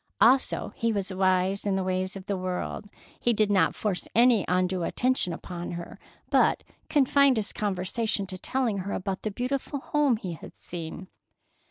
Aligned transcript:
Also, 0.19 0.73
he 0.75 0.91
was 0.91 1.13
wise 1.13 1.63
in 1.63 1.75
the 1.75 1.83
ways 1.83 2.15
of 2.15 2.25
the 2.25 2.35
world, 2.35 2.89
he 3.19 3.33
did 3.33 3.51
not 3.51 3.75
force 3.75 4.07
any 4.15 4.43
undue 4.47 4.81
attention 4.81 5.31
upon 5.31 5.73
her, 5.73 5.99
but 6.31 6.63
confined 6.89 7.37
his 7.37 7.53
conversation 7.53 8.25
to 8.25 8.37
telling 8.39 8.79
her 8.79 8.93
about 8.93 9.21
the 9.21 9.29
beautiful 9.29 9.79
home 9.79 10.17
he 10.17 10.33
had 10.33 10.57
seen. 10.57 11.07